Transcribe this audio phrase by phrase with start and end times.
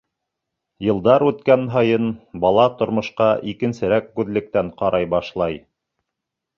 [0.87, 2.09] Йылдар үткән һайын,
[2.47, 5.65] бала тормошҡа икенсерәк күҙлектән ҡарай башлай.